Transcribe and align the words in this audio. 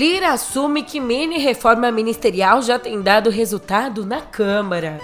Lira 0.00 0.32
assume 0.32 0.82
que 0.82 0.98
mini 0.98 1.36
reforma 1.36 1.92
ministerial 1.92 2.62
já 2.62 2.78
tem 2.78 3.02
dado 3.02 3.28
resultado 3.28 4.06
na 4.06 4.22
Câmara. 4.22 4.98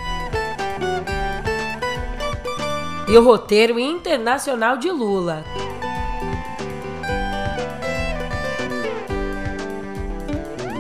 E 3.07 3.15
o 3.15 3.23
roteiro 3.23 3.79
internacional 3.79 4.79
de 4.79 4.91
Lula. 4.91 5.45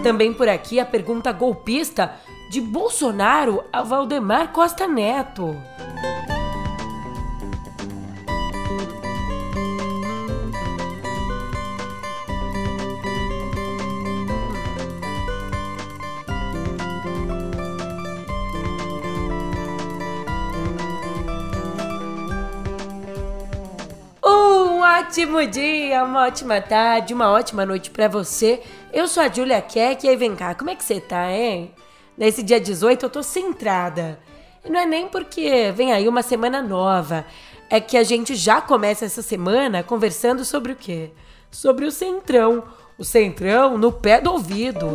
Também 0.02 0.32
por 0.32 0.48
aqui 0.48 0.80
a 0.80 0.86
pergunta 0.86 1.30
golpista 1.30 2.14
de 2.48 2.62
Bolsonaro 2.62 3.64
a 3.70 3.82
Valdemar 3.82 4.50
Costa 4.50 4.88
Neto. 4.88 5.54
Ótimo 25.16 25.46
dia, 25.46 26.04
uma 26.04 26.26
ótima 26.26 26.60
tarde, 26.60 27.14
uma 27.14 27.30
ótima 27.30 27.64
noite 27.64 27.90
para 27.90 28.06
você. 28.06 28.60
Eu 28.92 29.08
sou 29.08 29.22
a 29.22 29.28
Julia 29.30 29.62
Keck 29.62 30.04
e 30.04 30.10
aí 30.10 30.14
vem 30.14 30.36
cá, 30.36 30.54
como 30.54 30.68
é 30.68 30.74
que 30.74 30.84
você 30.84 31.00
tá, 31.00 31.32
hein? 31.32 31.72
Nesse 32.18 32.42
dia 32.42 32.60
18 32.60 33.06
eu 33.06 33.08
tô 33.08 33.22
centrada. 33.22 34.20
E 34.62 34.68
não 34.68 34.78
é 34.78 34.84
nem 34.84 35.08
porque 35.08 35.72
vem 35.74 35.90
aí 35.90 36.06
uma 36.06 36.20
semana 36.20 36.60
nova, 36.60 37.24
é 37.70 37.80
que 37.80 37.96
a 37.96 38.04
gente 38.04 38.34
já 38.34 38.60
começa 38.60 39.06
essa 39.06 39.22
semana 39.22 39.82
conversando 39.82 40.44
sobre 40.44 40.72
o 40.72 40.76
quê? 40.76 41.12
Sobre 41.50 41.86
o 41.86 41.90
Centrão. 41.90 42.64
O 42.98 43.04
Centrão 43.04 43.78
no 43.78 43.90
pé 43.90 44.20
do 44.20 44.30
ouvido. 44.30 44.86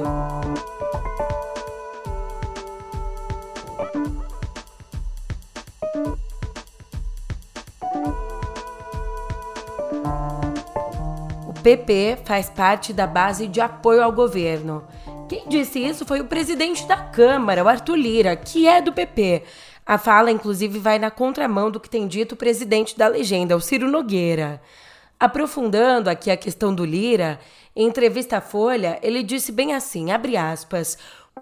PP 11.62 12.17
faz 12.26 12.50
parte 12.50 12.92
da 12.92 13.06
base 13.06 13.48
de 13.48 13.62
apoio 13.62 14.04
ao 14.04 14.12
governo. 14.12 14.84
Quem 15.30 15.48
disse 15.48 15.78
isso 15.80 16.06
foi 16.06 16.20
o 16.20 16.26
presidente 16.26 16.88
da 16.88 16.98
Câmara, 16.98 17.64
o 17.64 17.68
Arthur 17.68 17.95
Lira, 17.95 18.36
que 18.36 18.68
é 18.68 18.81
do 18.81 18.92
PP. 18.92 19.44
A 19.86 20.00
fala, 20.00 20.31
inclusive, 20.31 20.80
vai 20.80 20.98
na 20.98 21.12
contramão 21.12 21.70
do 21.70 21.80
que 21.80 21.90
tem 21.90 22.08
dito 22.08 22.34
o 22.34 22.38
presidente 22.38 22.98
da 22.98 23.08
legenda, 23.08 23.56
o 23.56 23.62
Ciro 23.62 23.90
Nogueira. 23.90 24.59
Aprofundando 25.20 26.09
aqui 26.09 26.31
a 26.31 26.38
questão 26.38 26.73
do 26.73 26.84
Lira, 26.84 27.40
em 27.75 27.88
entrevista 27.88 28.38
à 28.38 28.42
Folha, 28.42 29.00
ele 29.03 29.22
disse 29.22 29.52
bem 29.52 29.73
assim, 29.75 30.12
abre 30.12 30.36
aspas, 30.36 30.98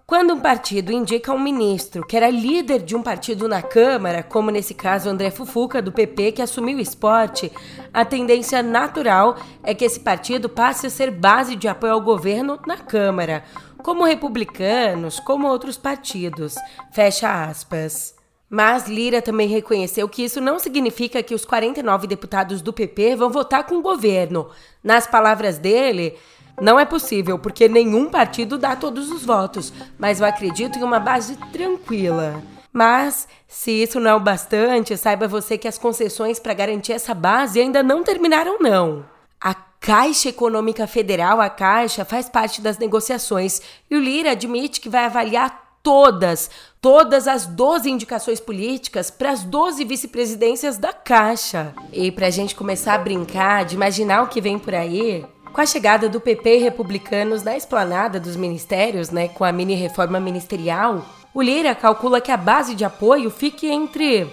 quando 0.05 0.33
um 0.33 0.39
partido 0.39 0.91
indica 0.91 1.33
um 1.33 1.39
ministro 1.39 2.05
que 2.05 2.15
era 2.15 2.29
líder 2.29 2.83
de 2.83 2.95
um 2.95 3.01
partido 3.01 3.47
na 3.47 3.61
Câmara, 3.61 4.21
como 4.21 4.51
nesse 4.51 4.73
caso 4.73 5.09
André 5.09 5.31
Fufuca, 5.31 5.81
do 5.81 5.91
PP, 5.91 6.33
que 6.33 6.41
assumiu 6.41 6.77
o 6.77 6.81
esporte, 6.81 7.51
a 7.93 8.05
tendência 8.05 8.61
natural 8.61 9.37
é 9.63 9.73
que 9.73 9.85
esse 9.85 9.99
partido 9.99 10.47
passe 10.47 10.87
a 10.87 10.89
ser 10.89 11.09
base 11.09 11.55
de 11.55 11.67
apoio 11.67 11.93
ao 11.93 12.01
governo 12.01 12.59
na 12.67 12.77
Câmara, 12.77 13.43
como 13.83 14.03
republicanos, 14.03 15.19
como 15.19 15.47
outros 15.47 15.77
partidos. 15.77 16.55
Fecha 16.91 17.45
aspas. 17.45 18.15
Mas 18.49 18.87
Lira 18.87 19.21
também 19.21 19.47
reconheceu 19.47 20.09
que 20.09 20.23
isso 20.23 20.41
não 20.41 20.57
significa 20.57 21.21
que 21.21 21.35
os 21.35 21.45
49 21.45 22.07
deputados 22.07 22.61
do 22.61 22.73
PP 22.73 23.15
vão 23.15 23.29
votar 23.29 23.63
com 23.65 23.75
o 23.75 23.81
governo. 23.81 24.49
Nas 24.83 25.05
palavras 25.05 25.59
dele, 25.59 26.17
não 26.61 26.79
é 26.79 26.85
possível, 26.85 27.39
porque 27.39 27.67
nenhum 27.67 28.09
partido 28.09 28.57
dá 28.57 28.75
todos 28.75 29.11
os 29.11 29.25
votos, 29.25 29.73
mas 29.97 30.19
eu 30.19 30.25
acredito 30.25 30.77
em 30.77 30.83
uma 30.83 30.99
base 30.99 31.35
tranquila. 31.51 32.41
Mas, 32.71 33.27
se 33.47 33.71
isso 33.71 33.99
não 33.99 34.11
é 34.11 34.15
o 34.15 34.19
bastante, 34.19 34.95
saiba 34.95 35.27
você 35.27 35.57
que 35.57 35.67
as 35.67 35.77
concessões 35.77 36.39
para 36.39 36.53
garantir 36.53 36.93
essa 36.93 37.13
base 37.13 37.59
ainda 37.59 37.81
não 37.81 38.03
terminaram, 38.03 38.59
não. 38.59 39.05
A 39.41 39.53
Caixa 39.53 40.29
Econômica 40.29 40.85
Federal, 40.85 41.41
a 41.41 41.49
Caixa, 41.49 42.05
faz 42.05 42.29
parte 42.29 42.61
das 42.61 42.77
negociações 42.77 43.61
e 43.89 43.95
o 43.95 43.99
Lira 43.99 44.31
admite 44.31 44.81
que 44.81 44.89
vai 44.89 45.05
avaliar 45.05 45.69
todas, 45.81 46.49
todas 46.81 47.27
as 47.27 47.45
12 47.45 47.89
indicações 47.89 48.39
políticas 48.39 49.09
para 49.09 49.31
as 49.31 49.43
12 49.43 49.83
vice-presidências 49.85 50.77
da 50.77 50.93
Caixa. 50.93 51.73
E 51.91 52.11
para 52.11 52.27
a 52.27 52.29
gente 52.29 52.53
começar 52.53 52.95
a 52.95 52.99
brincar 52.99 53.65
de 53.65 53.75
imaginar 53.75 54.23
o 54.23 54.27
que 54.27 54.41
vem 54.41 54.59
por 54.59 54.75
aí, 54.75 55.25
com 55.59 55.63
a 55.63 55.65
chegada 55.65 56.07
do 56.07 56.21
PP 56.21 56.55
e 56.55 56.59
republicanos 56.59 57.43
na 57.43 57.57
esplanada 57.57 58.17
dos 58.17 58.37
ministérios, 58.37 59.09
né, 59.09 59.27
com 59.27 59.43
a 59.43 59.51
mini 59.51 59.75
reforma 59.75 60.17
ministerial, 60.17 61.05
o 61.33 61.41
Lira 61.41 61.75
calcula 61.75 62.21
que 62.21 62.31
a 62.31 62.37
base 62.37 62.73
de 62.73 62.85
apoio 62.85 63.29
fique 63.29 63.67
entre 63.67 64.25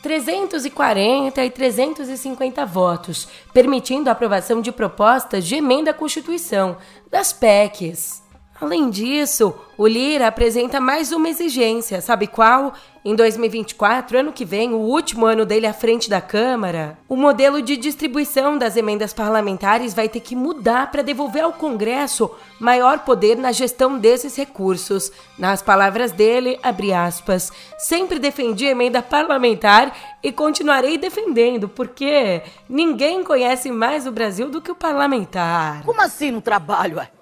340 0.00 1.44
e 1.44 1.50
350 1.50 2.64
votos, 2.66 3.26
permitindo 3.52 4.08
a 4.08 4.12
aprovação 4.12 4.60
de 4.60 4.70
propostas 4.70 5.44
de 5.44 5.56
emenda 5.56 5.90
à 5.90 5.94
Constituição, 5.94 6.76
das 7.10 7.32
PECs. 7.32 8.19
Além 8.60 8.90
disso, 8.90 9.54
o 9.78 9.86
Lira 9.86 10.26
apresenta 10.26 10.78
mais 10.78 11.12
uma 11.12 11.30
exigência, 11.30 12.02
sabe 12.02 12.26
qual? 12.26 12.74
Em 13.02 13.14
2024, 13.14 14.18
ano 14.18 14.32
que 14.34 14.44
vem, 14.44 14.74
o 14.74 14.76
último 14.76 15.24
ano 15.24 15.46
dele 15.46 15.66
à 15.66 15.72
frente 15.72 16.10
da 16.10 16.20
Câmara, 16.20 16.98
o 17.08 17.16
modelo 17.16 17.62
de 17.62 17.78
distribuição 17.78 18.58
das 18.58 18.76
emendas 18.76 19.14
parlamentares 19.14 19.94
vai 19.94 20.06
ter 20.06 20.20
que 20.20 20.36
mudar 20.36 20.90
para 20.90 21.02
devolver 21.02 21.42
ao 21.42 21.54
Congresso 21.54 22.30
maior 22.60 22.98
poder 22.98 23.38
na 23.38 23.52
gestão 23.52 23.98
desses 23.98 24.36
recursos. 24.36 25.10
Nas 25.38 25.62
palavras 25.62 26.12
dele, 26.12 26.58
abre 26.62 26.92
aspas, 26.92 27.50
sempre 27.78 28.18
defendi 28.18 28.66
emenda 28.66 29.00
parlamentar 29.00 29.96
e 30.22 30.30
continuarei 30.30 30.98
defendendo, 30.98 31.66
porque 31.66 32.42
ninguém 32.68 33.24
conhece 33.24 33.70
mais 33.70 34.06
o 34.06 34.12
Brasil 34.12 34.50
do 34.50 34.60
que 34.60 34.70
o 34.70 34.76
parlamentar. 34.76 35.82
Como 35.84 36.02
assim 36.02 36.30
no 36.30 36.42
trabalho? 36.42 36.98
Ué? 36.98 37.19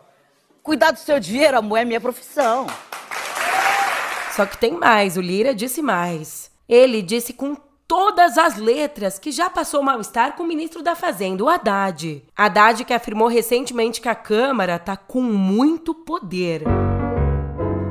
Cuidar 0.63 0.91
do 0.91 0.99
seu 0.99 1.19
dinheiro, 1.19 1.59
amor, 1.59 1.79
é 1.79 1.85
minha 1.85 2.01
profissão. 2.01 2.67
Só 4.35 4.45
que 4.45 4.59
tem 4.59 4.73
mais, 4.73 5.17
o 5.17 5.21
Lira 5.21 5.55
disse 5.55 5.83
mais. 5.83 6.51
Ele 6.69 7.03
disse 7.03 7.33
com 7.33 7.57
todas 7.87 8.37
as 8.37 8.57
letras 8.57 9.19
que 9.19 9.33
já 9.33 9.49
passou 9.49 9.83
mal-estar 9.83 10.37
com 10.37 10.43
o 10.43 10.47
ministro 10.47 10.83
da 10.83 10.95
Fazenda, 10.95 11.43
o 11.43 11.49
Haddad. 11.49 12.23
Haddad 12.37 12.85
que 12.85 12.93
afirmou 12.93 13.29
recentemente 13.29 14.01
que 14.01 14.09
a 14.09 14.15
Câmara 14.15 14.79
tá 14.79 14.97
com 14.97 15.23
muito 15.23 15.95
poder. 15.95 16.63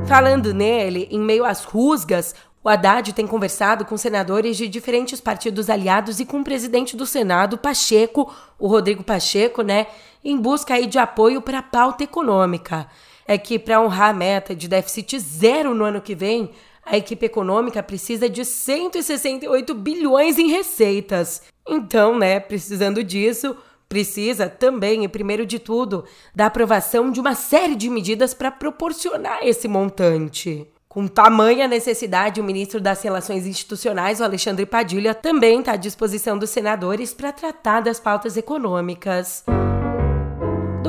Falando 0.06 0.54
nele, 0.54 1.08
em 1.10 1.18
meio 1.18 1.44
às 1.44 1.64
rusgas, 1.64 2.34
o 2.62 2.68
Haddad 2.68 3.12
tem 3.12 3.26
conversado 3.26 3.84
com 3.84 3.96
senadores 3.96 4.56
de 4.56 4.68
diferentes 4.68 5.20
partidos 5.20 5.68
aliados 5.68 6.20
e 6.20 6.24
com 6.24 6.40
o 6.40 6.44
presidente 6.44 6.96
do 6.96 7.06
Senado, 7.06 7.58
Pacheco, 7.58 8.32
o 8.58 8.68
Rodrigo 8.68 9.02
Pacheco, 9.02 9.62
né, 9.62 9.86
em 10.24 10.36
busca 10.36 10.74
aí 10.74 10.86
de 10.86 10.98
apoio 10.98 11.40
para 11.40 11.58
a 11.58 11.62
pauta 11.62 12.04
econômica. 12.04 12.86
É 13.26 13.36
que 13.36 13.58
para 13.58 13.80
honrar 13.80 14.10
a 14.10 14.14
meta 14.14 14.54
de 14.54 14.68
déficit 14.68 15.18
zero 15.18 15.74
no 15.74 15.84
ano 15.84 16.00
que 16.00 16.14
vem, 16.14 16.50
a 16.84 16.96
equipe 16.96 17.26
econômica 17.26 17.82
precisa 17.82 18.28
de 18.28 18.44
168 18.44 19.74
bilhões 19.74 20.38
em 20.38 20.48
receitas. 20.48 21.42
Então, 21.66 22.18
né, 22.18 22.40
precisando 22.40 23.04
disso, 23.04 23.54
precisa 23.88 24.48
também, 24.48 25.04
e 25.04 25.08
primeiro 25.08 25.44
de 25.44 25.58
tudo, 25.58 26.04
da 26.34 26.46
aprovação 26.46 27.10
de 27.10 27.20
uma 27.20 27.34
série 27.34 27.74
de 27.74 27.90
medidas 27.90 28.32
para 28.34 28.50
proporcionar 28.50 29.40
esse 29.42 29.68
montante. 29.68 30.66
Com 30.88 31.06
tamanha 31.06 31.68
necessidade, 31.68 32.40
o 32.40 32.44
ministro 32.44 32.80
das 32.80 33.02
Relações 33.02 33.46
Institucionais, 33.46 34.20
o 34.20 34.24
Alexandre 34.24 34.64
Padilha, 34.64 35.14
também 35.14 35.60
está 35.60 35.72
à 35.72 35.76
disposição 35.76 36.38
dos 36.38 36.50
senadores 36.50 37.12
para 37.12 37.30
tratar 37.30 37.82
das 37.82 38.00
pautas 38.00 38.36
econômicas. 38.36 39.44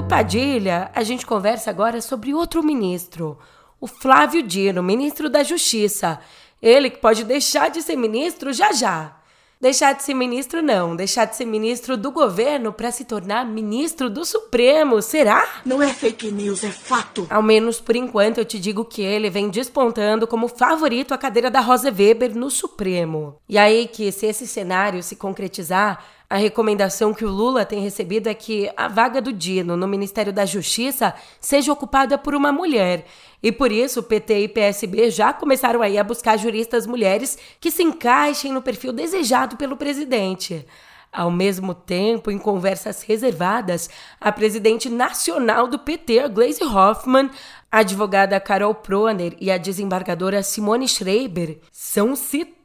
Padilha, 0.10 0.90
a 0.96 1.04
gente 1.04 1.24
conversa 1.24 1.70
agora 1.70 2.02
sobre 2.02 2.34
outro 2.34 2.64
ministro, 2.64 3.38
o 3.80 3.86
Flávio 3.86 4.42
Dino, 4.42 4.82
ministro 4.82 5.30
da 5.30 5.44
Justiça. 5.44 6.20
Ele 6.60 6.90
que 6.90 6.98
pode 6.98 7.24
deixar 7.24 7.70
de 7.70 7.84
ser 7.84 7.96
ministro 7.96 8.52
já 8.52 8.74
já. 8.74 9.16
Deixar 9.62 9.94
de 9.94 10.04
ser 10.04 10.14
ministro, 10.14 10.64
não. 10.64 10.96
Deixar 10.96 11.26
de 11.26 11.36
ser 11.36 11.46
ministro 11.46 11.96
do 11.96 12.12
governo 12.12 12.74
para 12.74 12.92
se 12.92 13.04
tornar 13.04 13.46
ministro 13.46 14.10
do 14.10 14.26
Supremo, 14.26 15.02
será? 15.02 15.46
Não 15.64 15.84
é 15.84 15.94
fake 15.94 16.32
news, 16.32 16.64
é 16.64 16.72
fato. 16.72 17.28
Ao 17.30 17.44
menos 17.44 17.80
por 17.80 17.96
enquanto 17.96 18.40
eu 18.40 18.46
te 18.46 18.58
digo 18.58 18.86
que 18.86 19.02
ele 19.02 19.30
vem 19.30 19.50
despontando 19.50 20.26
como 20.26 20.48
favorito 20.48 21.14
a 21.14 21.18
cadeira 21.18 21.52
da 21.52 21.60
Rosa 21.60 21.92
Weber 21.92 22.36
no 22.36 22.50
Supremo. 22.50 23.36
E 23.48 23.58
aí 23.58 23.88
que, 23.88 24.12
se 24.12 24.26
esse 24.26 24.48
cenário 24.48 25.04
se 25.04 25.18
concretizar, 25.18 26.04
a 26.30 26.38
recomendação 26.38 27.12
que 27.12 27.26
o 27.26 27.30
Lula 27.30 27.66
tem 27.66 27.81
recebido 27.81 28.28
é 28.28 28.36
que 28.36 28.70
a 28.78 28.88
vaga 28.88 29.20
do 29.20 29.34
Dino 29.34 29.76
no 29.76 29.88
Ministério 29.88 30.31
da 30.31 30.46
Justiça 30.46 31.16
seja 31.42 31.74
ocupada 31.74 32.20
por 32.20 32.36
uma 32.36 32.52
mulher. 32.52 33.06
E 33.42 33.52
por 33.52 33.72
isso, 33.72 34.04
PT 34.04 34.42
e 34.42 34.48
PSB 34.48 35.10
já 35.10 35.34
começaram 35.34 35.81
aí 35.81 35.98
a 35.98 36.04
buscar 36.04 36.38
juristas 36.38 36.86
mulheres 36.86 37.36
que 37.60 37.72
se 37.72 37.81
encaixem 37.81 38.52
no 38.52 38.62
perfil 38.62 38.94
desejado 38.94 39.58
pelo 39.58 39.76
presidente. 39.76 40.68
Ao 41.12 41.31
mesmo 41.31 41.74
tempo, 41.74 42.30
em 42.30 42.38
conversas 42.38 43.02
reservadas, 43.02 43.90
a 44.22 44.32
presidente 44.32 44.88
nacional 44.88 45.68
do 45.68 45.80
PT, 45.80 46.30
Gleisi 46.30 46.64
Hoffmann, 46.64 47.32
a 47.72 47.80
advogada 47.80 48.40
Carol 48.40 48.75
Proner 48.75 49.36
e 49.42 49.50
a 49.50 49.58
desembargadora 49.58 50.44
Simone 50.44 50.88
Schreiber 50.88 51.58
são 51.72 52.16
citadas. 52.16 52.59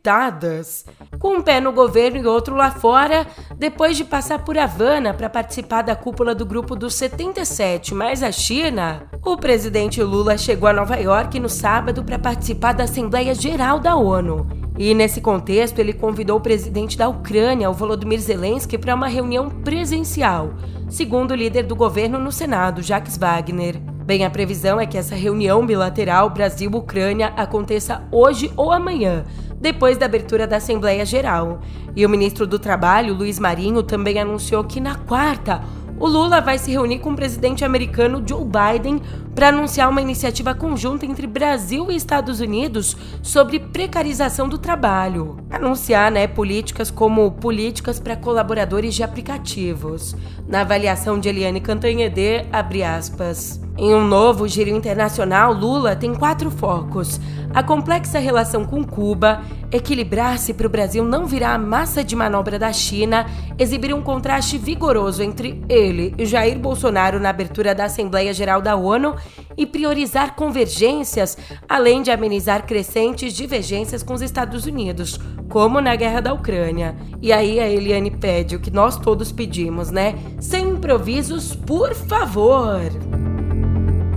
Com 1.18 1.38
um 1.38 1.42
pé 1.42 1.62
no 1.62 1.72
governo 1.72 2.18
e 2.18 2.26
outro 2.26 2.54
lá 2.54 2.70
fora, 2.70 3.26
depois 3.56 3.96
de 3.96 4.04
passar 4.04 4.44
por 4.44 4.58
Havana 4.58 5.14
para 5.14 5.30
participar 5.30 5.80
da 5.80 5.96
cúpula 5.96 6.34
do 6.34 6.44
grupo 6.44 6.76
dos 6.76 6.94
77 6.94 7.94
mais 7.94 8.22
a 8.22 8.30
China, 8.30 9.08
o 9.24 9.34
presidente 9.38 10.02
Lula 10.02 10.36
chegou 10.36 10.68
a 10.68 10.74
Nova 10.74 10.96
York 10.96 11.40
no 11.40 11.48
sábado 11.48 12.04
para 12.04 12.18
participar 12.18 12.74
da 12.74 12.84
Assembleia 12.84 13.34
Geral 13.34 13.80
da 13.80 13.96
ONU. 13.96 14.46
E 14.76 14.92
nesse 14.92 15.22
contexto, 15.22 15.78
ele 15.78 15.94
convidou 15.94 16.36
o 16.36 16.42
presidente 16.42 16.98
da 16.98 17.08
Ucrânia, 17.08 17.70
o 17.70 17.72
Volodymyr 17.72 18.20
Zelensky, 18.20 18.76
para 18.76 18.94
uma 18.94 19.08
reunião 19.08 19.48
presencial, 19.48 20.52
segundo 20.90 21.30
o 21.30 21.34
líder 21.34 21.62
do 21.62 21.74
governo 21.74 22.18
no 22.18 22.30
Senado, 22.30 22.82
Jacques 22.82 23.16
Wagner. 23.16 23.80
Bem, 24.04 24.22
a 24.22 24.28
previsão 24.28 24.78
é 24.78 24.84
que 24.84 24.98
essa 24.98 25.14
reunião 25.14 25.64
bilateral 25.64 26.28
Brasil-Ucrânia 26.28 27.32
aconteça 27.38 28.02
hoje 28.12 28.52
ou 28.54 28.70
amanhã, 28.70 29.24
depois 29.64 29.96
da 29.96 30.04
abertura 30.04 30.46
da 30.46 30.58
Assembleia 30.58 31.06
Geral. 31.06 31.62
E 31.96 32.04
o 32.04 32.08
ministro 32.08 32.46
do 32.46 32.58
Trabalho, 32.58 33.14
Luiz 33.14 33.38
Marinho, 33.38 33.82
também 33.82 34.20
anunciou 34.20 34.62
que 34.62 34.78
na 34.78 34.94
quarta 34.94 35.62
o 35.98 36.06
Lula 36.06 36.42
vai 36.42 36.58
se 36.58 36.70
reunir 36.70 36.98
com 36.98 37.12
o 37.12 37.16
presidente 37.16 37.64
americano 37.64 38.22
Joe 38.26 38.44
Biden 38.44 39.00
para 39.34 39.48
anunciar 39.48 39.88
uma 39.88 40.02
iniciativa 40.02 40.54
conjunta 40.54 41.06
entre 41.06 41.26
Brasil 41.26 41.90
e 41.90 41.96
Estados 41.96 42.40
Unidos 42.40 42.94
sobre 43.22 43.58
precarização 43.58 44.50
do 44.50 44.58
trabalho. 44.58 45.38
Anunciar, 45.48 46.10
né, 46.10 46.26
políticas 46.26 46.90
como 46.90 47.30
políticas 47.30 47.98
para 47.98 48.16
colaboradores 48.16 48.94
de 48.94 49.02
aplicativos. 49.02 50.14
Na 50.46 50.60
avaliação 50.60 51.18
de 51.18 51.30
Eliane 51.30 51.60
Cantanhede, 51.60 52.44
abre 52.52 52.82
aspas. 52.82 53.63
Em 53.76 53.92
um 53.92 54.06
novo 54.06 54.46
giro 54.46 54.70
internacional, 54.70 55.52
Lula 55.52 55.96
tem 55.96 56.14
quatro 56.14 56.48
focos: 56.48 57.20
a 57.52 57.60
complexa 57.60 58.20
relação 58.20 58.64
com 58.64 58.84
Cuba, 58.84 59.42
equilibrar-se 59.72 60.54
para 60.54 60.68
o 60.68 60.70
Brasil 60.70 61.02
não 61.02 61.26
virar 61.26 61.54
a 61.54 61.58
massa 61.58 62.04
de 62.04 62.14
manobra 62.14 62.56
da 62.56 62.72
China, 62.72 63.26
exibir 63.58 63.92
um 63.92 64.00
contraste 64.00 64.56
vigoroso 64.58 65.24
entre 65.24 65.60
ele 65.68 66.14
e 66.16 66.24
Jair 66.24 66.56
Bolsonaro 66.56 67.18
na 67.18 67.30
abertura 67.30 67.74
da 67.74 67.86
Assembleia 67.86 68.32
Geral 68.32 68.62
da 68.62 68.76
ONU 68.76 69.16
e 69.56 69.66
priorizar 69.66 70.36
convergências, 70.36 71.36
além 71.68 72.00
de 72.00 72.12
amenizar 72.12 72.64
crescentes 72.66 73.32
divergências 73.32 74.04
com 74.04 74.14
os 74.14 74.22
Estados 74.22 74.66
Unidos, 74.66 75.18
como 75.48 75.80
na 75.80 75.96
guerra 75.96 76.20
da 76.20 76.32
Ucrânia. 76.32 76.94
E 77.20 77.32
aí 77.32 77.58
a 77.58 77.68
Eliane 77.68 78.12
pede 78.12 78.54
o 78.54 78.60
que 78.60 78.70
nós 78.70 78.96
todos 78.96 79.32
pedimos, 79.32 79.90
né? 79.90 80.14
Sem 80.38 80.68
improvisos, 80.68 81.56
por 81.56 81.92
favor! 81.92 82.80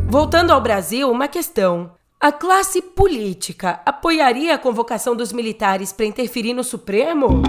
Voltando 0.09 0.51
ao 0.51 0.61
Brasil, 0.61 1.11
uma 1.11 1.27
questão. 1.27 1.91
A 2.17 2.31
classe 2.31 2.81
política 2.81 3.81
apoiaria 3.85 4.55
a 4.55 4.57
convocação 4.57 5.13
dos 5.13 5.33
militares 5.33 5.91
para 5.91 6.05
interferir 6.05 6.53
no 6.53 6.63
Supremo? 6.63 7.43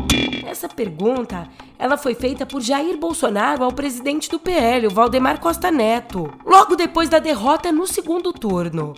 Essa 0.45 0.69
pergunta, 0.69 1.49
ela 1.79 1.97
foi 1.97 2.17
feita 2.17 2.45
por 2.45 2.61
Jair 2.61 2.99
Bolsonaro 2.99 3.63
ao 3.63 3.71
presidente 3.71 4.29
do 4.29 4.41
PL, 4.41 4.89
Valdemar 4.89 5.39
Costa 5.39 5.71
Neto, 5.71 6.33
logo 6.45 6.75
depois 6.75 7.09
da 7.09 7.21
derrota 7.21 7.71
no 7.71 7.87
segundo 7.87 8.33
turno. 8.33 8.93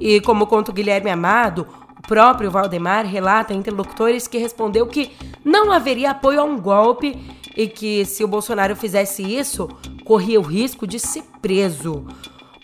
E 0.00 0.18
como 0.22 0.46
conta 0.46 0.70
o 0.70 0.74
Guilherme 0.74 1.10
Amado, 1.10 1.66
o 1.98 2.08
próprio 2.08 2.50
Valdemar 2.50 3.04
relata 3.04 3.52
a 3.52 3.56
interlocutores 3.56 4.26
que 4.26 4.38
respondeu 4.38 4.86
que 4.86 5.12
não 5.44 5.70
haveria 5.70 6.12
apoio 6.12 6.40
a 6.40 6.44
um 6.44 6.58
golpe 6.58 7.14
e 7.54 7.68
que 7.68 8.06
se 8.06 8.24
o 8.24 8.28
Bolsonaro 8.28 8.74
fizesse 8.74 9.22
isso, 9.22 9.68
corria 10.02 10.40
o 10.40 10.42
risco 10.42 10.86
de 10.86 10.98
ser 10.98 11.24
preso. 11.42 12.06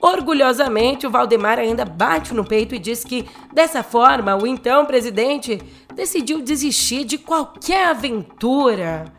Orgulhosamente, 0.01 1.07
o 1.07 1.11
Valdemar 1.11 1.59
ainda 1.59 1.85
bate 1.85 2.33
no 2.33 2.45
peito 2.45 2.75
e 2.75 2.79
diz 2.79 3.05
que, 3.05 3.29
dessa 3.53 3.83
forma, 3.83 4.37
o 4.37 4.47
então 4.47 4.87
presidente 4.87 5.61
decidiu 5.95 6.41
desistir 6.41 7.05
de 7.05 7.19
qualquer 7.19 7.89
aventura. 7.89 9.13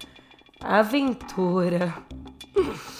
Aventura. 0.61 1.93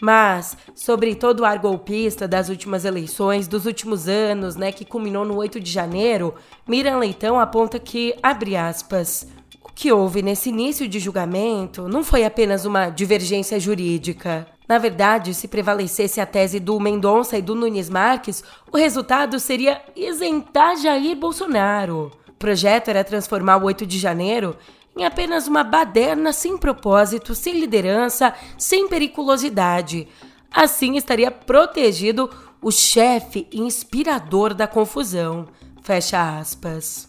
Mas, 0.00 0.56
sobre 0.74 1.14
todo 1.14 1.40
o 1.40 1.44
ar 1.44 1.58
golpista 1.58 2.26
das 2.26 2.48
últimas 2.48 2.86
eleições, 2.86 3.46
dos 3.46 3.66
últimos 3.66 4.08
anos, 4.08 4.56
né, 4.56 4.72
que 4.72 4.84
culminou 4.84 5.26
no 5.26 5.36
8 5.36 5.60
de 5.60 5.70
janeiro, 5.70 6.34
Miriam 6.66 6.98
Leitão 6.98 7.38
aponta 7.38 7.78
que, 7.78 8.14
abre 8.22 8.56
aspas, 8.56 9.26
o 9.62 9.70
que 9.70 9.92
houve 9.92 10.22
nesse 10.22 10.48
início 10.48 10.88
de 10.88 10.98
julgamento 10.98 11.86
não 11.86 12.02
foi 12.02 12.24
apenas 12.24 12.64
uma 12.64 12.88
divergência 12.88 13.60
jurídica. 13.60 14.46
Na 14.70 14.78
verdade, 14.78 15.34
se 15.34 15.48
prevalecesse 15.48 16.20
a 16.20 16.26
tese 16.26 16.60
do 16.60 16.78
Mendonça 16.78 17.36
e 17.36 17.42
do 17.42 17.56
Nunes 17.56 17.90
Marques, 17.90 18.44
o 18.70 18.76
resultado 18.76 19.40
seria 19.40 19.82
isentar 19.96 20.76
Jair 20.76 21.16
Bolsonaro. 21.16 22.12
O 22.28 22.32
projeto 22.34 22.86
era 22.86 23.02
transformar 23.02 23.56
o 23.56 23.64
8 23.64 23.84
de 23.84 23.98
janeiro 23.98 24.56
em 24.96 25.04
apenas 25.04 25.48
uma 25.48 25.64
baderna 25.64 26.32
sem 26.32 26.56
propósito, 26.56 27.34
sem 27.34 27.58
liderança, 27.58 28.32
sem 28.56 28.86
periculosidade. 28.86 30.06
Assim 30.52 30.96
estaria 30.96 31.32
protegido 31.32 32.30
o 32.62 32.70
chefe 32.70 33.48
inspirador 33.52 34.54
da 34.54 34.68
confusão. 34.68 35.48
Fecha 35.82 36.38
aspas. 36.38 37.08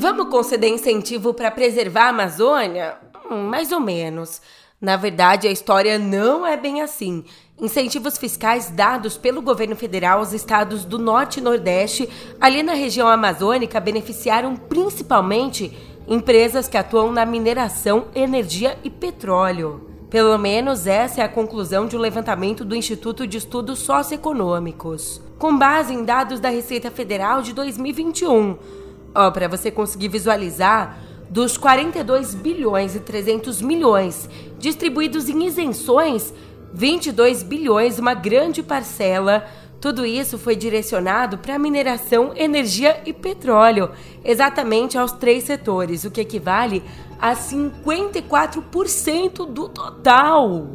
Vamos 0.00 0.28
conceder 0.28 0.70
incentivo 0.70 1.34
para 1.34 1.50
preservar 1.50 2.04
a 2.04 2.08
Amazônia? 2.10 2.96
Hum, 3.28 3.48
mais 3.48 3.72
ou 3.72 3.80
menos. 3.80 4.40
Na 4.80 4.94
verdade, 4.94 5.48
a 5.48 5.50
história 5.50 5.98
não 5.98 6.46
é 6.46 6.56
bem 6.56 6.80
assim. 6.80 7.24
Incentivos 7.60 8.16
fiscais 8.16 8.70
dados 8.70 9.18
pelo 9.18 9.42
governo 9.42 9.74
federal 9.74 10.20
aos 10.20 10.32
estados 10.32 10.84
do 10.84 11.00
Norte 11.00 11.40
e 11.40 11.42
Nordeste, 11.42 12.08
ali 12.40 12.62
na 12.62 12.74
região 12.74 13.08
amazônica, 13.08 13.80
beneficiaram 13.80 14.54
principalmente 14.54 15.76
empresas 16.06 16.68
que 16.68 16.76
atuam 16.76 17.10
na 17.10 17.26
mineração, 17.26 18.06
energia 18.14 18.78
e 18.84 18.90
petróleo. 18.90 19.90
Pelo 20.08 20.38
menos 20.38 20.86
essa 20.86 21.22
é 21.22 21.24
a 21.24 21.28
conclusão 21.28 21.88
de 21.88 21.96
um 21.96 22.00
levantamento 22.00 22.64
do 22.64 22.76
Instituto 22.76 23.26
de 23.26 23.38
Estudos 23.38 23.80
Socioeconômicos, 23.80 25.20
com 25.40 25.58
base 25.58 25.92
em 25.92 26.04
dados 26.04 26.38
da 26.38 26.50
Receita 26.50 26.88
Federal 26.88 27.42
de 27.42 27.52
2021 27.52 28.86
Ó, 29.14 29.30
para 29.30 29.48
você 29.48 29.70
conseguir 29.70 30.08
visualizar, 30.08 30.98
dos 31.30 31.56
42 31.56 32.34
bilhões 32.34 32.94
e 32.94 33.00
300 33.00 33.60
milhões 33.60 34.28
distribuídos 34.58 35.28
em 35.28 35.46
isenções, 35.46 36.32
22 36.72 37.42
bilhões, 37.42 37.98
uma 37.98 38.14
grande 38.14 38.62
parcela, 38.62 39.46
tudo 39.80 40.04
isso 40.04 40.38
foi 40.38 40.56
direcionado 40.56 41.38
para 41.38 41.58
mineração, 41.58 42.32
energia 42.34 43.00
e 43.06 43.12
petróleo, 43.12 43.90
exatamente 44.24 44.98
aos 44.98 45.12
três 45.12 45.44
setores, 45.44 46.04
o 46.04 46.10
que 46.10 46.20
equivale 46.20 46.82
a 47.20 47.34
54% 47.34 49.46
do 49.46 49.68
total. 49.68 50.68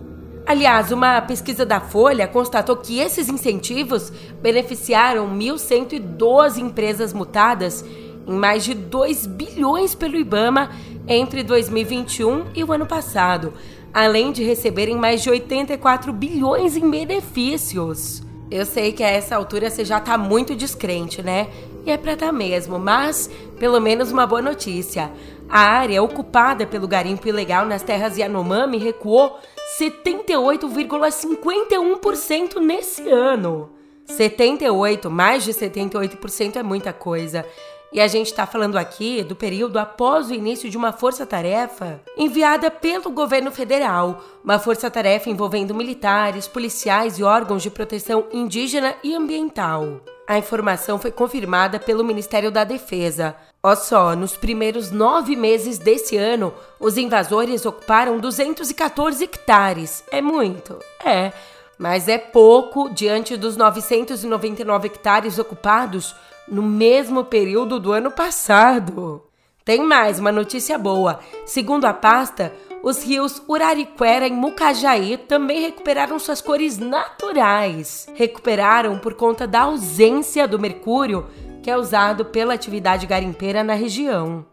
Aliás, 0.45 0.91
uma 0.91 1.21
pesquisa 1.21 1.65
da 1.65 1.79
Folha 1.79 2.27
constatou 2.27 2.75
que 2.75 2.99
esses 2.99 3.29
incentivos 3.29 4.11
beneficiaram 4.41 5.25
1.112 5.37 6.57
empresas 6.57 7.13
mutadas 7.13 7.83
em 8.27 8.33
mais 8.33 8.63
de 8.63 8.73
2 8.73 9.25
bilhões 9.25 9.95
pelo 9.95 10.15
Ibama 10.15 10.71
entre 11.07 11.43
2021 11.43 12.45
e 12.55 12.63
o 12.63 12.71
ano 12.71 12.85
passado, 12.85 13.53
além 13.93 14.31
de 14.31 14.43
receberem 14.43 14.95
mais 14.95 15.21
de 15.21 15.29
84 15.29 16.13
bilhões 16.13 16.75
em 16.75 16.89
benefícios. 16.89 18.23
Eu 18.49 18.65
sei 18.65 18.91
que 18.91 19.03
a 19.03 19.09
essa 19.09 19.35
altura 19.35 19.69
você 19.69 19.83
já 19.83 19.99
tá 19.99 20.17
muito 20.17 20.55
descrente, 20.55 21.21
né? 21.21 21.47
E 21.85 21.91
é 21.91 21.97
pra 21.97 22.15
tá 22.15 22.31
mesmo, 22.31 22.79
mas 22.79 23.29
pelo 23.59 23.81
menos 23.81 24.11
uma 24.11 24.25
boa 24.25 24.41
notícia. 24.41 25.11
A 25.49 25.59
área 25.59 26.01
ocupada 26.01 26.65
pelo 26.65 26.87
garimpo 26.87 27.27
ilegal 27.27 27.65
nas 27.65 27.83
terras 27.83 28.17
Yanomami 28.17 28.77
recuou 28.77 29.37
78,51% 29.79 32.59
nesse 32.59 33.09
ano. 33.09 33.69
78, 34.05 35.09
mais 35.09 35.43
de 35.43 35.51
78% 35.53 36.57
é 36.57 36.63
muita 36.63 36.93
coisa. 36.93 37.45
E 37.93 38.01
a 38.01 38.07
gente 38.07 38.25
está 38.25 38.47
falando 38.47 38.75
aqui 38.75 39.21
do 39.21 39.35
período 39.35 39.77
após 39.77 40.27
o 40.27 40.33
início 40.33 40.67
de 40.67 40.75
uma 40.75 40.91
força-tarefa 40.91 42.01
enviada 42.17 42.71
pelo 42.71 43.11
governo 43.11 43.51
federal, 43.51 44.19
uma 44.43 44.57
força-tarefa 44.57 45.29
envolvendo 45.29 45.75
militares, 45.75 46.47
policiais 46.47 47.19
e 47.19 47.23
órgãos 47.23 47.61
de 47.61 47.69
proteção 47.69 48.25
indígena 48.33 48.95
e 49.03 49.13
ambiental. 49.13 50.01
A 50.27 50.39
informação 50.39 50.97
foi 50.97 51.11
confirmada 51.11 51.79
pelo 51.79 52.03
Ministério 52.03 52.49
da 52.49 52.63
Defesa. 52.63 53.35
Ó 53.61 53.75
só, 53.75 54.15
nos 54.15 54.35
primeiros 54.35 54.89
nove 54.89 55.35
meses 55.35 55.77
desse 55.77 56.17
ano, 56.17 56.51
os 56.79 56.97
invasores 56.97 57.63
ocuparam 57.63 58.17
214 58.17 59.23
hectares. 59.23 60.03
É 60.11 60.19
muito? 60.19 60.79
É 61.05 61.31
Mas 61.77 62.07
é 62.07 62.17
pouco 62.17 62.89
diante 62.89 63.37
dos 63.37 63.55
999 63.55 64.87
hectares 64.87 65.37
ocupados 65.37 66.15
no 66.47 66.61
mesmo 66.61 67.25
período 67.25 67.79
do 67.79 67.91
ano 67.91 68.11
passado. 68.11 69.23
Tem 69.65 69.81
mais 69.81 70.19
uma 70.19 70.31
notícia 70.31 70.77
boa. 70.77 71.19
Segundo 71.45 71.85
a 71.85 71.93
pasta, 71.93 72.53
os 72.83 73.01
rios 73.01 73.41
Urariquera 73.47 74.27
e 74.27 74.31
Mucajaí 74.31 75.17
também 75.17 75.61
recuperaram 75.61 76.19
suas 76.19 76.41
cores 76.41 76.77
naturais. 76.77 78.07
Recuperaram 78.13 78.99
por 78.99 79.13
conta 79.13 79.47
da 79.47 79.61
ausência 79.61 80.47
do 80.47 80.59
mercúrio 80.59 81.25
que 81.61 81.71
é 81.71 81.77
usado 81.77 82.25
pela 82.25 82.53
atividade 82.53 83.07
garimpeira 83.07 83.63
na 83.63 83.73
região. 83.73 84.45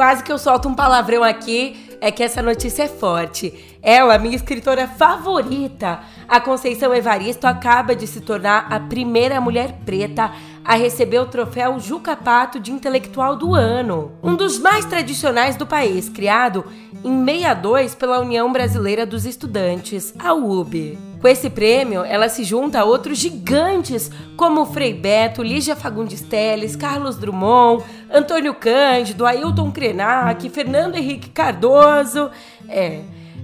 Quase 0.00 0.24
que 0.24 0.32
eu 0.32 0.38
solto 0.38 0.66
um 0.66 0.74
palavrão 0.74 1.22
aqui 1.22 1.98
é 2.00 2.10
que 2.10 2.22
essa 2.22 2.40
notícia 2.40 2.84
é 2.84 2.88
forte. 2.88 3.52
Ela, 3.82 4.16
minha 4.16 4.34
escritora 4.34 4.88
favorita, 4.88 6.00
a 6.26 6.40
Conceição 6.40 6.94
Evaristo, 6.94 7.46
acaba 7.46 7.94
de 7.94 8.06
se 8.06 8.22
tornar 8.22 8.66
a 8.72 8.80
primeira 8.80 9.42
mulher 9.42 9.80
preta 9.84 10.32
a 10.70 10.76
receber 10.76 11.18
o 11.18 11.26
troféu 11.26 11.80
Juca 11.80 12.14
Pato 12.14 12.60
de 12.60 12.70
Intelectual 12.70 13.34
do 13.34 13.56
Ano, 13.56 14.12
um 14.22 14.36
dos 14.36 14.56
mais 14.56 14.84
tradicionais 14.84 15.56
do 15.56 15.66
país, 15.66 16.08
criado 16.08 16.64
em 17.02 17.24
62 17.24 17.96
pela 17.96 18.20
União 18.20 18.52
Brasileira 18.52 19.04
dos 19.04 19.26
Estudantes, 19.26 20.14
a 20.16 20.32
UB. 20.32 20.96
Com 21.20 21.26
esse 21.26 21.50
prêmio, 21.50 22.04
ela 22.04 22.28
se 22.28 22.44
junta 22.44 22.78
a 22.78 22.84
outros 22.84 23.18
gigantes 23.18 24.12
como 24.36 24.64
Frei 24.64 24.94
Beto, 24.94 25.42
Lígia 25.42 25.74
Fagundes 25.74 26.20
Telles, 26.20 26.76
Carlos 26.76 27.16
Drummond, 27.16 27.82
Antônio 28.08 28.54
Cândido, 28.54 29.26
Ailton 29.26 29.72
Krenak, 29.72 30.48
Fernando 30.50 30.94
Henrique 30.94 31.30
Cardoso. 31.30 32.30
É, 32.68 33.00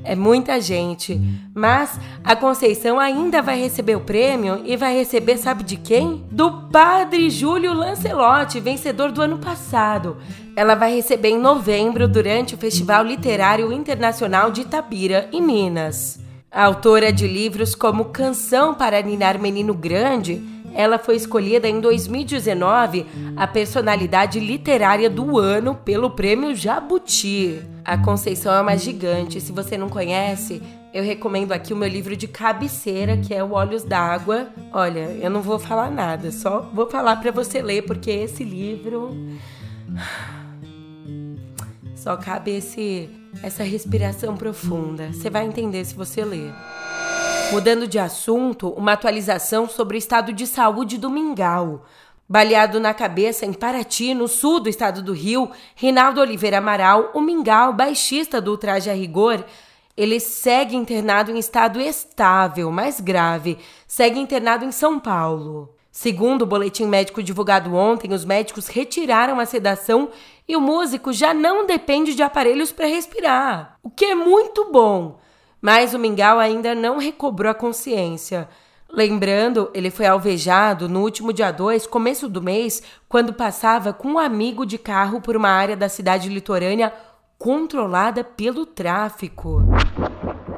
é 0.06 0.14
muita 0.14 0.60
gente. 0.60 1.20
Mas 1.54 1.98
a 2.22 2.36
Conceição 2.36 2.98
ainda 2.98 3.42
vai 3.42 3.60
receber 3.60 3.96
o 3.96 4.00
prêmio 4.00 4.62
e 4.64 4.76
vai 4.76 4.96
receber, 4.96 5.36
sabe 5.36 5.64
de 5.64 5.76
quem? 5.76 6.24
Do 6.30 6.68
padre 6.68 7.28
Júlio 7.28 7.74
Lancelotti, 7.74 8.60
vencedor 8.60 9.10
do 9.10 9.20
ano 9.20 9.38
passado. 9.38 10.16
Ela 10.54 10.74
vai 10.74 10.94
receber 10.94 11.30
em 11.30 11.38
novembro 11.38 12.06
durante 12.06 12.54
o 12.54 12.58
Festival 12.58 13.04
Literário 13.04 13.72
Internacional 13.72 14.50
de 14.50 14.62
Itabira, 14.62 15.28
em 15.32 15.42
Minas. 15.42 16.18
A 16.50 16.64
autora 16.64 17.12
de 17.12 17.26
livros 17.26 17.74
como 17.74 18.06
Canção 18.06 18.72
para 18.72 19.02
Ninar 19.02 19.38
Menino 19.38 19.74
Grande, 19.74 20.42
ela 20.76 20.98
foi 20.98 21.16
escolhida 21.16 21.66
em 21.66 21.80
2019 21.80 23.06
a 23.34 23.46
personalidade 23.46 24.38
literária 24.38 25.08
do 25.08 25.38
ano 25.38 25.74
pelo 25.74 26.10
prêmio 26.10 26.54
Jabuti. 26.54 27.62
A 27.82 27.96
Conceição 27.96 28.52
é 28.52 28.60
uma 28.60 28.76
gigante. 28.76 29.40
Se 29.40 29.52
você 29.52 29.78
não 29.78 29.88
conhece, 29.88 30.62
eu 30.92 31.02
recomendo 31.02 31.52
aqui 31.52 31.72
o 31.72 31.76
meu 31.76 31.88
livro 31.88 32.14
de 32.14 32.28
cabeceira, 32.28 33.16
que 33.16 33.32
é 33.32 33.42
o 33.42 33.52
Olhos 33.52 33.84
d'Água. 33.84 34.48
Olha, 34.70 35.16
eu 35.20 35.30
não 35.30 35.40
vou 35.40 35.58
falar 35.58 35.90
nada, 35.90 36.30
só 36.30 36.60
vou 36.74 36.90
falar 36.90 37.16
para 37.16 37.30
você 37.30 37.62
ler, 37.62 37.82
porque 37.82 38.10
esse 38.10 38.44
livro. 38.44 39.16
Só 41.96 42.16
cabe 42.16 42.52
esse, 42.52 43.10
essa 43.42 43.64
respiração 43.64 44.36
profunda. 44.36 45.12
Você 45.12 45.28
vai 45.28 45.44
entender 45.44 45.84
se 45.84 45.92
você 45.92 46.24
ler. 46.24 46.54
Mudando 47.52 47.86
de 47.86 47.98
assunto, 47.98 48.70
uma 48.70 48.92
atualização 48.92 49.68
sobre 49.68 49.96
o 49.96 49.98
estado 49.98 50.32
de 50.32 50.46
saúde 50.48 50.98
do 50.98 51.08
Mingau. 51.08 51.84
Baleado 52.28 52.80
na 52.80 52.92
cabeça 52.92 53.46
em 53.46 53.52
Paraty, 53.52 54.14
no 54.14 54.26
sul 54.26 54.58
do 54.58 54.68
estado 54.68 55.00
do 55.00 55.12
Rio, 55.12 55.50
Rinaldo 55.76 56.20
Oliveira 56.20 56.58
Amaral, 56.58 57.12
o 57.14 57.20
Mingau, 57.20 57.72
baixista 57.72 58.40
do 58.40 58.58
Traje 58.58 58.90
a 58.90 58.94
Rigor, 58.94 59.44
ele 59.96 60.18
segue 60.18 60.74
internado 60.74 61.30
em 61.30 61.38
estado 61.38 61.80
estável, 61.80 62.70
mais 62.72 63.00
grave, 63.00 63.58
segue 63.86 64.18
internado 64.18 64.64
em 64.64 64.72
São 64.72 64.98
Paulo. 64.98 65.72
Segundo 65.92 66.42
o 66.42 66.46
boletim 66.46 66.84
médico 66.86 67.22
divulgado 67.22 67.74
ontem, 67.74 68.12
os 68.12 68.24
médicos 68.24 68.66
retiraram 68.66 69.38
a 69.38 69.46
sedação 69.46 70.10
e 70.48 70.56
o 70.56 70.60
músico 70.60 71.12
já 71.12 71.32
não 71.32 71.64
depende 71.64 72.14
de 72.14 72.24
aparelhos 72.24 72.72
para 72.72 72.86
respirar, 72.86 73.78
o 73.84 73.88
que 73.88 74.04
é 74.04 74.14
muito 74.16 74.70
bom. 74.70 75.18
Mas 75.66 75.94
o 75.94 75.98
Mingau 75.98 76.38
ainda 76.38 76.76
não 76.76 76.96
recobrou 76.96 77.50
a 77.50 77.54
consciência. 77.54 78.48
Lembrando, 78.88 79.68
ele 79.74 79.90
foi 79.90 80.06
alvejado 80.06 80.88
no 80.88 81.00
último 81.00 81.32
dia 81.32 81.50
2, 81.50 81.88
começo 81.88 82.28
do 82.28 82.40
mês, 82.40 82.84
quando 83.08 83.32
passava 83.32 83.92
com 83.92 84.12
um 84.12 84.18
amigo 84.20 84.64
de 84.64 84.78
carro 84.78 85.20
por 85.20 85.36
uma 85.36 85.48
área 85.48 85.76
da 85.76 85.88
cidade 85.88 86.28
litorânea 86.28 86.94
controlada 87.36 88.22
pelo 88.22 88.64
tráfico. 88.64 89.60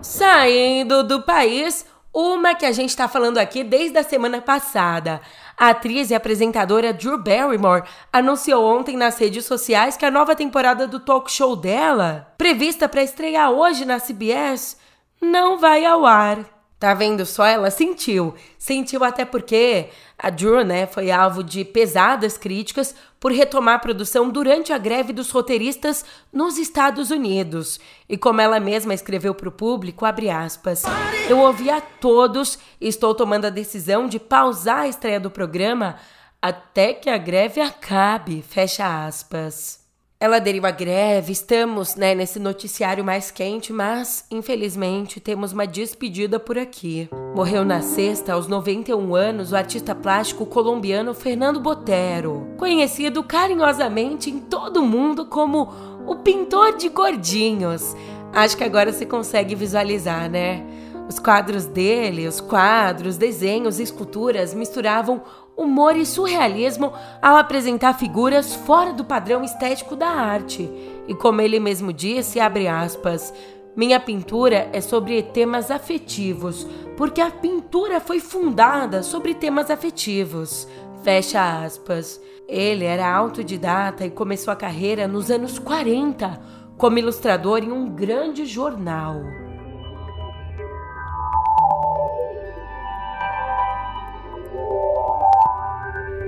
Saindo 0.02 1.02
do 1.02 1.22
país, 1.22 1.86
uma 2.12 2.54
que 2.54 2.66
a 2.66 2.72
gente 2.72 2.90
está 2.90 3.08
falando 3.08 3.38
aqui 3.38 3.64
desde 3.64 3.96
a 3.96 4.02
semana 4.02 4.42
passada. 4.42 5.22
A 5.56 5.70
atriz 5.70 6.10
e 6.10 6.14
apresentadora 6.14 6.92
Drew 6.92 7.16
Barrymore 7.16 7.84
anunciou 8.12 8.62
ontem 8.62 8.94
nas 8.94 9.16
redes 9.16 9.46
sociais 9.46 9.96
que 9.96 10.04
a 10.04 10.10
nova 10.10 10.36
temporada 10.36 10.86
do 10.86 11.00
talk 11.00 11.32
show 11.32 11.56
dela, 11.56 12.30
prevista 12.36 12.86
para 12.86 13.02
estrear 13.02 13.50
hoje 13.50 13.86
na 13.86 13.98
CBS, 13.98 14.76
não 15.20 15.58
vai 15.58 15.84
ao 15.84 16.06
ar. 16.06 16.44
Tá 16.78 16.94
vendo 16.94 17.26
só? 17.26 17.44
Ela 17.44 17.72
sentiu. 17.72 18.34
Sentiu 18.56 19.02
até 19.02 19.24
porque 19.24 19.88
a 20.16 20.30
Drew, 20.30 20.64
né, 20.64 20.86
foi 20.86 21.10
alvo 21.10 21.42
de 21.42 21.64
pesadas 21.64 22.38
críticas 22.38 22.94
por 23.18 23.32
retomar 23.32 23.74
a 23.74 23.80
produção 23.80 24.30
durante 24.30 24.72
a 24.72 24.78
greve 24.78 25.12
dos 25.12 25.30
roteiristas 25.30 26.04
nos 26.32 26.56
Estados 26.56 27.10
Unidos. 27.10 27.80
E 28.08 28.16
como 28.16 28.40
ela 28.40 28.60
mesma 28.60 28.94
escreveu 28.94 29.34
para 29.34 29.48
o 29.48 29.52
público, 29.52 30.04
abre 30.04 30.30
aspas, 30.30 30.84
eu 31.28 31.38
ouvi 31.40 31.68
a 31.68 31.80
todos 31.80 32.58
e 32.80 32.86
estou 32.86 33.12
tomando 33.12 33.46
a 33.46 33.50
decisão 33.50 34.06
de 34.06 34.20
pausar 34.20 34.82
a 34.82 34.88
estreia 34.88 35.18
do 35.18 35.32
programa 35.32 35.96
até 36.40 36.94
que 36.94 37.10
a 37.10 37.18
greve 37.18 37.60
acabe, 37.60 38.40
fecha 38.40 39.04
aspas. 39.04 39.87
Ela 40.20 40.38
aderiu 40.38 40.66
à 40.66 40.72
greve, 40.72 41.30
estamos 41.30 41.94
né, 41.94 42.12
nesse 42.12 42.40
noticiário 42.40 43.04
mais 43.04 43.30
quente, 43.30 43.72
mas 43.72 44.24
infelizmente 44.32 45.20
temos 45.20 45.52
uma 45.52 45.64
despedida 45.64 46.40
por 46.40 46.58
aqui. 46.58 47.08
Morreu 47.36 47.64
na 47.64 47.82
sexta, 47.82 48.32
aos 48.32 48.48
91 48.48 49.14
anos, 49.14 49.52
o 49.52 49.56
artista 49.56 49.94
plástico 49.94 50.44
colombiano 50.44 51.14
Fernando 51.14 51.60
Botero, 51.60 52.48
conhecido 52.58 53.22
carinhosamente 53.22 54.28
em 54.28 54.40
todo 54.40 54.78
o 54.78 54.84
mundo 54.84 55.24
como 55.26 55.72
o 56.04 56.16
pintor 56.16 56.76
de 56.76 56.88
gordinhos. 56.88 57.94
Acho 58.32 58.56
que 58.56 58.64
agora 58.64 58.92
você 58.92 59.06
consegue 59.06 59.54
visualizar, 59.54 60.28
né? 60.28 60.66
Os 61.08 61.20
quadros 61.20 61.64
dele, 61.64 62.26
os 62.26 62.40
quadros, 62.40 63.16
desenhos 63.16 63.78
e 63.78 63.84
esculturas 63.84 64.52
misturavam 64.52 65.22
humor 65.58 65.96
e 65.96 66.06
surrealismo 66.06 66.92
ao 67.20 67.36
apresentar 67.36 67.98
figuras 67.98 68.54
fora 68.54 68.92
do 68.92 69.04
padrão 69.04 69.42
estético 69.42 69.96
da 69.96 70.08
arte. 70.08 70.70
E 71.08 71.14
como 71.14 71.40
ele 71.40 71.58
mesmo 71.58 71.92
disse, 71.92 72.38
aspas, 72.38 73.34
minha 73.76 73.98
pintura 73.98 74.68
é 74.72 74.80
sobre 74.80 75.22
temas 75.22 75.70
afetivos, 75.70 76.66
porque 76.96 77.20
a 77.20 77.30
pintura 77.30 78.00
foi 78.00 78.20
fundada 78.20 79.02
sobre 79.02 79.34
temas 79.34 79.70
afetivos. 79.70 80.68
Fecha 81.02 81.62
aspas. 81.64 82.20
Ele 82.48 82.84
era 82.84 83.12
autodidata 83.12 84.06
e 84.06 84.10
começou 84.10 84.52
a 84.52 84.56
carreira 84.56 85.06
nos 85.06 85.30
anos 85.30 85.58
40 85.58 86.40
como 86.78 86.98
ilustrador 86.98 87.58
em 87.62 87.72
um 87.72 87.90
grande 87.90 88.46
jornal. 88.46 89.47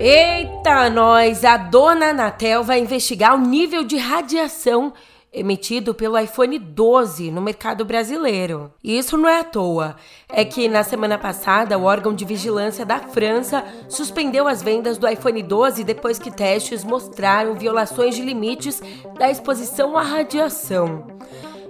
Eita, 0.02 0.88
nós! 0.88 1.44
A 1.44 1.58
dona 1.58 2.06
Anatel 2.06 2.64
vai 2.64 2.80
investigar 2.80 3.34
o 3.34 3.38
nível 3.38 3.84
de 3.84 3.98
radiação 3.98 4.94
emitido 5.30 5.94
pelo 5.94 6.18
iPhone 6.18 6.58
12 6.58 7.30
no 7.30 7.42
mercado 7.42 7.84
brasileiro. 7.84 8.72
E 8.82 8.96
isso 8.96 9.18
não 9.18 9.28
é 9.28 9.40
à 9.40 9.44
toa. 9.44 9.96
É 10.26 10.42
que 10.42 10.68
na 10.68 10.82
semana 10.82 11.18
passada 11.18 11.76
o 11.76 11.84
órgão 11.84 12.14
de 12.14 12.24
vigilância 12.24 12.86
da 12.86 12.98
França 12.98 13.62
suspendeu 13.90 14.48
as 14.48 14.62
vendas 14.62 14.96
do 14.96 15.06
iPhone 15.06 15.42
12 15.42 15.84
depois 15.84 16.18
que 16.18 16.30
testes 16.30 16.82
mostraram 16.82 17.52
violações 17.52 18.16
de 18.16 18.22
limites 18.22 18.82
da 19.18 19.30
exposição 19.30 19.98
à 19.98 20.02
radiação. 20.02 21.08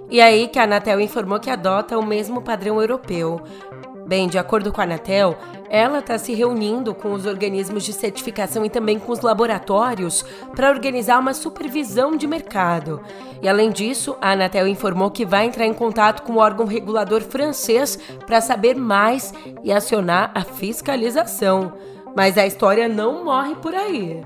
E 0.09 0.21
aí 0.21 0.47
que 0.47 0.57
a 0.57 0.63
Anatel 0.63 1.01
informou 1.01 1.37
que 1.37 1.49
adota 1.49 1.99
o 1.99 2.05
mesmo 2.05 2.41
padrão 2.41 2.79
europeu. 2.79 3.41
Bem, 4.07 4.27
de 4.29 4.37
acordo 4.37 4.71
com 4.71 4.79
a 4.79 4.85
Anatel, 4.85 5.37
ela 5.73 5.99
está 5.99 6.17
se 6.17 6.33
reunindo 6.33 6.93
com 6.93 7.13
os 7.13 7.25
organismos 7.25 7.85
de 7.85 7.93
certificação 7.93 8.65
e 8.65 8.69
também 8.69 8.99
com 8.99 9.09
os 9.09 9.21
laboratórios 9.21 10.25
para 10.53 10.69
organizar 10.69 11.17
uma 11.17 11.33
supervisão 11.33 12.17
de 12.17 12.27
mercado. 12.27 13.01
E 13.41 13.47
além 13.47 13.71
disso, 13.71 14.17
a 14.19 14.33
Anatel 14.33 14.67
informou 14.67 15.09
que 15.09 15.25
vai 15.25 15.45
entrar 15.45 15.65
em 15.65 15.73
contato 15.73 16.23
com 16.23 16.33
o 16.33 16.39
órgão 16.39 16.65
regulador 16.65 17.21
francês 17.21 17.97
para 18.27 18.41
saber 18.41 18.75
mais 18.75 19.33
e 19.63 19.71
acionar 19.71 20.31
a 20.35 20.43
fiscalização. 20.43 21.71
Mas 22.17 22.37
a 22.37 22.45
história 22.45 22.89
não 22.89 23.23
morre 23.23 23.55
por 23.55 23.73
aí. 23.73 24.21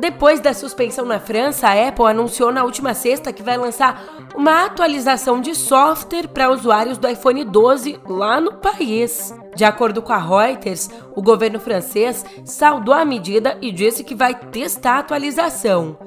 Depois 0.00 0.40
da 0.40 0.54
suspensão 0.54 1.04
na 1.04 1.20
França, 1.20 1.68
a 1.68 1.88
Apple 1.88 2.06
anunciou 2.06 2.50
na 2.50 2.64
última 2.64 2.94
sexta 2.94 3.34
que 3.34 3.42
vai 3.42 3.58
lançar 3.58 4.02
uma 4.34 4.64
atualização 4.64 5.42
de 5.42 5.54
software 5.54 6.26
para 6.26 6.50
usuários 6.50 6.96
do 6.96 7.06
iPhone 7.06 7.44
12 7.44 8.00
lá 8.06 8.40
no 8.40 8.54
país. 8.54 9.34
De 9.54 9.62
acordo 9.62 10.00
com 10.00 10.10
a 10.10 10.16
Reuters, 10.16 10.88
o 11.14 11.20
governo 11.20 11.60
francês 11.60 12.24
saudou 12.46 12.94
a 12.94 13.04
medida 13.04 13.58
e 13.60 13.70
disse 13.70 14.02
que 14.02 14.14
vai 14.14 14.34
testar 14.34 14.94
a 14.94 14.98
atualização. 15.00 15.98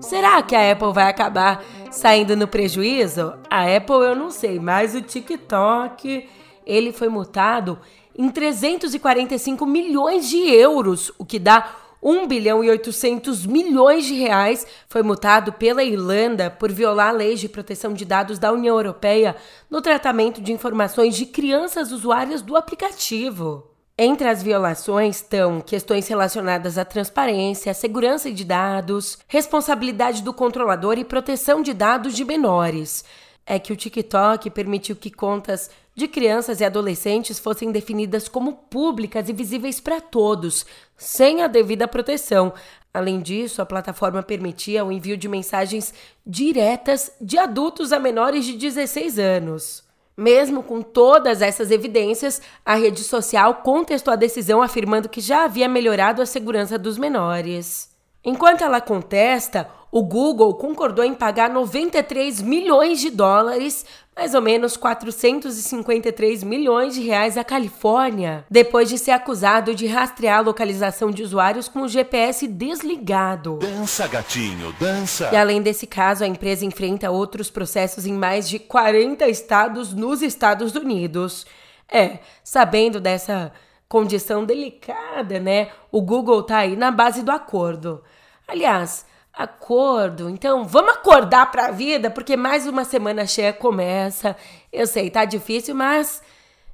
Será 0.00 0.42
que 0.42 0.56
a 0.56 0.72
Apple 0.72 0.92
vai 0.92 1.08
acabar 1.08 1.62
saindo 1.92 2.36
no 2.36 2.48
prejuízo? 2.48 3.32
A 3.48 3.76
Apple 3.76 4.06
eu 4.06 4.16
não 4.16 4.28
sei, 4.28 4.58
mas 4.58 4.92
o 4.92 5.00
TikTok, 5.00 6.28
ele 6.66 6.92
foi 6.92 7.08
multado 7.08 7.78
em 8.18 8.28
345 8.28 9.64
milhões 9.64 10.28
de 10.28 10.38
euros, 10.52 11.12
o 11.16 11.24
que 11.24 11.38
dá 11.38 11.85
1 12.08 12.28
bilhão 12.28 12.62
e 12.62 12.70
800 12.70 13.44
milhões 13.46 14.04
de 14.04 14.14
reais 14.14 14.64
foi 14.88 15.02
multado 15.02 15.52
pela 15.52 15.82
Irlanda 15.82 16.48
por 16.48 16.70
violar 16.70 17.12
leis 17.12 17.40
de 17.40 17.48
proteção 17.48 17.92
de 17.92 18.04
dados 18.04 18.38
da 18.38 18.52
União 18.52 18.76
Europeia 18.76 19.34
no 19.68 19.82
tratamento 19.82 20.40
de 20.40 20.52
informações 20.52 21.16
de 21.16 21.26
crianças 21.26 21.90
usuárias 21.90 22.42
do 22.42 22.56
aplicativo. 22.56 23.72
Entre 23.98 24.28
as 24.28 24.40
violações 24.40 25.16
estão 25.16 25.60
questões 25.60 26.06
relacionadas 26.06 26.78
à 26.78 26.84
transparência, 26.84 27.74
segurança 27.74 28.30
de 28.30 28.44
dados, 28.44 29.18
responsabilidade 29.26 30.22
do 30.22 30.32
controlador 30.32 30.98
e 30.98 31.04
proteção 31.04 31.60
de 31.60 31.74
dados 31.74 32.14
de 32.14 32.24
menores 32.24 33.04
é 33.46 33.60
que 33.60 33.72
o 33.72 33.76
TikTok 33.76 34.50
permitiu 34.50 34.96
que 34.96 35.08
contas 35.08 35.70
de 35.96 36.06
crianças 36.06 36.60
e 36.60 36.64
adolescentes 36.64 37.38
fossem 37.38 37.72
definidas 37.72 38.28
como 38.28 38.52
públicas 38.52 39.30
e 39.30 39.32
visíveis 39.32 39.80
para 39.80 39.98
todos, 39.98 40.66
sem 40.94 41.42
a 41.42 41.46
devida 41.46 41.88
proteção. 41.88 42.52
Além 42.92 43.20
disso, 43.20 43.62
a 43.62 43.66
plataforma 43.66 44.22
permitia 44.22 44.84
o 44.84 44.92
envio 44.92 45.16
de 45.16 45.26
mensagens 45.26 45.94
diretas 46.24 47.10
de 47.18 47.38
adultos 47.38 47.92
a 47.92 47.98
menores 47.98 48.44
de 48.44 48.52
16 48.52 49.18
anos. 49.18 49.84
Mesmo 50.14 50.62
com 50.62 50.82
todas 50.82 51.40
essas 51.40 51.70
evidências, 51.70 52.42
a 52.64 52.74
rede 52.74 53.02
social 53.02 53.56
contestou 53.56 54.12
a 54.12 54.16
decisão 54.16 54.62
afirmando 54.62 55.08
que 55.08 55.20
já 55.20 55.44
havia 55.44 55.68
melhorado 55.68 56.20
a 56.20 56.26
segurança 56.26 56.78
dos 56.78 56.98
menores. 56.98 57.90
Enquanto 58.22 58.62
ela 58.62 58.80
contesta, 58.80 59.70
o 59.90 60.02
Google 60.02 60.54
concordou 60.54 61.04
em 61.04 61.14
pagar 61.14 61.48
93 61.48 62.42
milhões 62.42 63.00
de 63.00 63.08
dólares, 63.08 63.86
mais 64.16 64.34
ou 64.34 64.40
menos 64.40 64.78
453 64.78 66.42
milhões 66.42 66.94
de 66.94 67.02
reais 67.02 67.36
à 67.36 67.44
Califórnia, 67.44 68.46
depois 68.50 68.88
de 68.88 68.96
ser 68.96 69.10
acusado 69.10 69.74
de 69.74 69.86
rastrear 69.86 70.38
a 70.38 70.42
localização 70.42 71.10
de 71.10 71.22
usuários 71.22 71.68
com 71.68 71.82
o 71.82 71.88
GPS 71.88 72.48
desligado. 72.48 73.58
Dança, 73.58 74.08
gatinho, 74.08 74.72
dança. 74.80 75.28
E 75.30 75.36
além 75.36 75.60
desse 75.60 75.86
caso, 75.86 76.24
a 76.24 76.26
empresa 76.26 76.64
enfrenta 76.64 77.10
outros 77.10 77.50
processos 77.50 78.06
em 78.06 78.14
mais 78.14 78.48
de 78.48 78.58
40 78.58 79.28
estados 79.28 79.92
nos 79.92 80.22
Estados 80.22 80.74
Unidos. 80.74 81.44
É, 81.86 82.20
sabendo 82.42 82.98
dessa 82.98 83.52
condição 83.86 84.44
delicada, 84.44 85.38
né? 85.38 85.68
O 85.92 86.00
Google 86.00 86.42
tá 86.42 86.58
aí 86.58 86.74
na 86.74 86.90
base 86.90 87.22
do 87.22 87.30
acordo. 87.30 88.02
Aliás, 88.48 89.04
acordo. 89.36 90.30
Então, 90.30 90.64
vamos 90.64 90.94
acordar 90.94 91.50
para 91.50 91.66
a 91.66 91.70
vida, 91.70 92.10
porque 92.10 92.36
mais 92.36 92.66
uma 92.66 92.84
semana 92.84 93.26
cheia 93.26 93.52
começa. 93.52 94.34
Eu 94.72 94.86
sei, 94.86 95.10
tá 95.10 95.26
difícil, 95.26 95.74
mas 95.74 96.22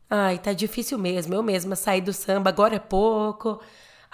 ai, 0.08 0.38
tá 0.38 0.52
difícil 0.52 0.96
mesmo. 0.96 1.34
Eu 1.34 1.42
mesma 1.42 1.74
saí 1.74 2.00
do 2.00 2.12
samba 2.12 2.50
agora 2.50 2.76
é 2.76 2.78
pouco. 2.78 3.60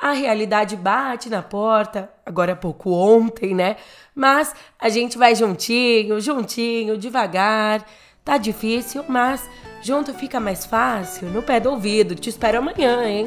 A 0.01 0.13
realidade 0.13 0.77
bate 0.77 1.29
na 1.29 1.43
porta, 1.43 2.09
agora 2.25 2.53
é 2.53 2.55
pouco 2.55 2.91
ontem, 2.91 3.55
né? 3.55 3.77
Mas 4.15 4.55
a 4.79 4.89
gente 4.89 5.19
vai 5.19 5.35
juntinho, 5.35 6.21
juntinho, 6.21 6.97
devagar. 6.97 7.85
Tá 8.25 8.39
difícil, 8.39 9.05
mas 9.09 9.49
junto 9.83 10.15
fica 10.15 10.39
mais 10.39 10.65
fácil. 10.65 11.29
No 11.29 11.43
pé 11.43 11.59
do 11.61 11.71
ouvido. 11.71 12.15
Te 12.15 12.31
espero 12.31 12.59
amanhã, 12.59 13.05
hein? 13.05 13.27